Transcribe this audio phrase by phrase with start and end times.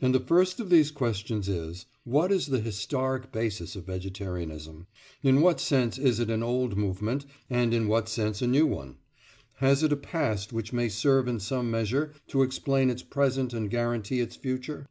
[0.00, 4.86] And the first of these questions is, What is the historic basis of vegetarianism?
[5.22, 8.96] In what sense is it an old movement, and in what sense a new one?
[9.56, 13.68] Has it a past which may serve in some measure to explain its present and
[13.68, 14.86] guarantee its future?